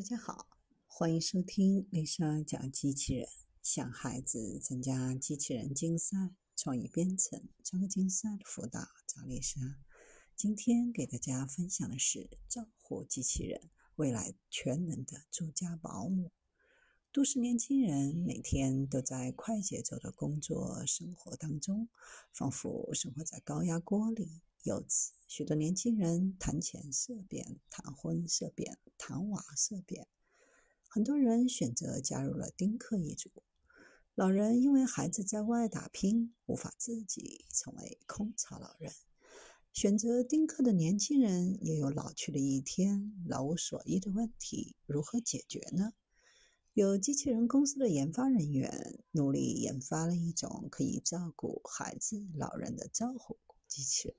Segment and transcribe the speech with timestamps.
[0.00, 0.46] 大家好，
[0.86, 3.28] 欢迎收听丽莎讲机器人，
[3.60, 6.16] 向孩子参加机器人竞赛、
[6.56, 9.60] 创意编程、创客竞赛的辅导，找丽莎。
[10.34, 16.32] 今天给大家分享的是照护机器人，未来全能的住家保姆。
[17.12, 21.90] 都市年轻人每天都在快节奏的工作生活当中，
[22.32, 24.40] 仿佛生活在高压锅里。
[24.62, 30.06] 由此，许多年轻人谈钱色变，谈婚色变，谈娃色变。
[30.88, 33.30] 很多人选择加入了丁克一族。
[34.14, 38.92] 老人因为孩子在外打拼，无法自己成为空巢老人。
[39.72, 45.94] 选择丁克的年轻人也有老去的一天，老无所依的问题如何解决呢？
[46.74, 54.16] 有机器人公司的研发人员努力研发了一种可以照顾孩子、老人的照护机器人。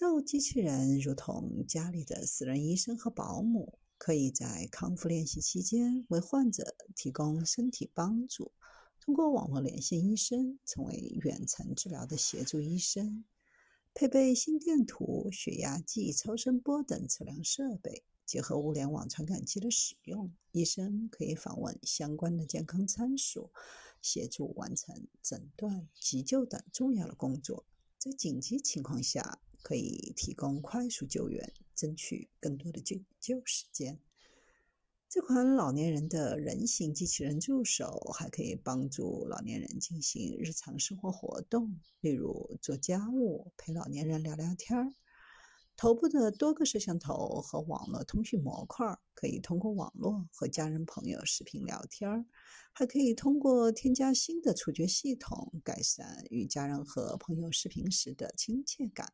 [0.00, 8.50] 照顾机器人如同家里的私人医生和保姆，可以在康复练习期间为患者提供身体帮助，
[8.98, 13.26] 通过网络连线医生，成为远程治疗的协助医生。
[13.92, 23.50] 配备心电图、血压计、超声波等测量设备，结合物联网传感器的使用，医生可以访问相关的健康参数，
[24.00, 27.66] 协助完成诊断、急救等重要的工作。
[27.98, 33.98] 在紧急情况下，可以提供快速救援，争取更多的救救时间。
[35.08, 44.94] 这款老年人的人形机器人助手还可以帮助老年人进行日常生活活动，例如做家务、陪老年人聊聊天儿。
[45.76, 52.26] 头部的多个摄像头和网络通讯模块可以通过网络和家人朋友视频聊天，
[52.72, 59.12] 还可以通过添加新的触觉系统改善与家人和朋友视频时的亲切感。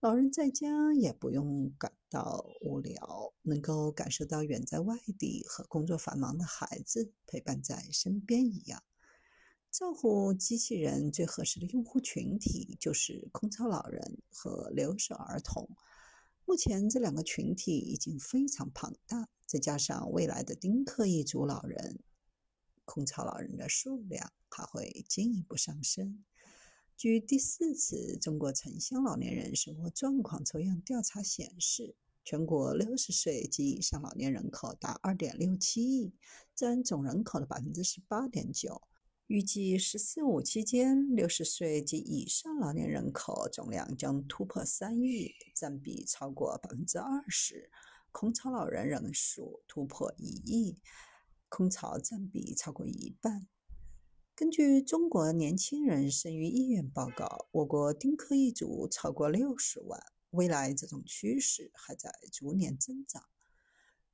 [0.00, 8.84] 老人在家也不用感到无聊，能够感受到远在外地和工作繁忙的孩子陪伴在身边一样。
[9.72, 15.68] 照护机器人最合适的用户群体就是空巢老人和留守儿童。
[16.44, 21.98] 目前这两个群体已经非常庞大，再加上未来的丁克一族老人，
[22.84, 26.24] 空巢老人的数量还会进一步上升。
[26.98, 31.94] 据第四次中国城乡老年人生活状况抽样调查显示，
[32.24, 36.12] 全国六十岁及以上老年人口达二点六七亿，
[36.56, 38.82] 占总人口的百分之十八点九。
[39.28, 47.70] 预计“十四五”期间，六十岁及以上老年人口总量将突破三亿，占比超过百分之二十。
[48.10, 50.80] 空巢老人人数突破一亿，
[51.48, 53.46] 空巢占比超过一半。
[54.38, 60.00] 根据中国年轻人生育意愿报告，我国丁克一族超过六十万，
[60.30, 63.20] 未来这种趋势还在逐年增长。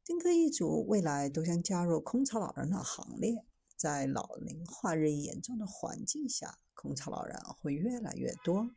[0.03, 3.45] 丁克一族未来都将加入空巢老人的行列。
[3.77, 8.71] 在老龄化日益严重的环境下，空巢老人会越来越多，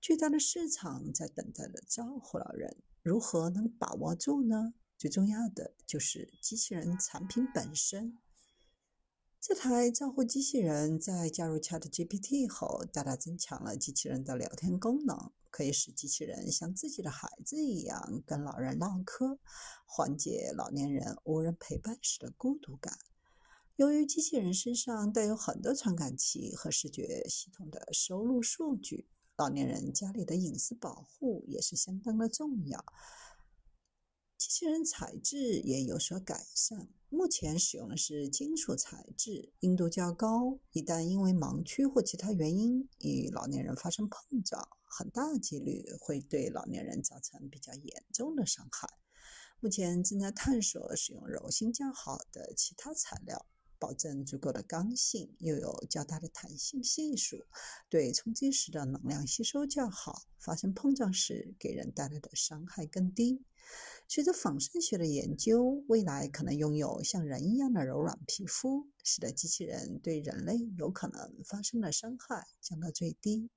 [0.00, 2.76] 巨大的市场在等待着照顾老人。
[3.02, 4.74] 如何能把握住呢？
[4.96, 8.16] 最重要的就是机器人产品本身。
[9.40, 19.38] 这台照护机器人在加入 ChatGPT 后，大大增强了机器人的聊天功能，可以使机器人像自己的孩子一样跟老人唠嗑，
[19.86, 22.98] 缓解老年人无人陪伴时的孤独感。
[23.76, 29.08] 由于机器人身上带有很多传感器和视觉系统的收录数据，
[29.38, 32.84] 老年人家里的隐私保护也是相当的重要。
[34.40, 40.58] 机器人材质也有所改善，目前使用的是金属材质，硬度较高。
[40.72, 48.88] 一旦因为盲区或其他原因与老年人发生碰撞，很大几率会对老年人造成比较严重的伤害。
[49.60, 53.44] 目前正在探索使用柔性较好的其他材料。
[53.80, 57.46] 保证足够的刚性，又有较大的弹性系数，
[57.88, 63.42] 对冲击时的能量吸收较好，发生碰撞时给人带来的伤害更低。
[64.06, 73.48] 随着仿生学的研究，未来可能拥有像人一样的柔软皮肤，使得机器人对人类有可能发生的伤害降到最低。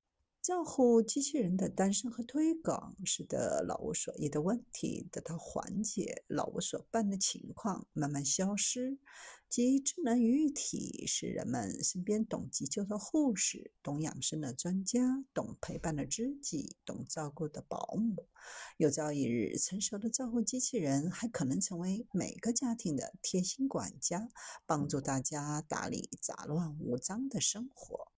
[0.43, 8.99] 照护机器人的诞生和推广，使得老无所依的问题得到缓解，老无所伴的情况慢慢消失。
[9.47, 18.27] 即智能语体使人们身边懂急救的护士、懂养生的专家、懂陪伴的知己、懂照顾的保姆。
[18.75, 24.27] 有朝一日，成熟的照护机器人还可能成为每个家庭的贴心管家，
[24.65, 28.11] 帮助大家打理杂乱无章的生活。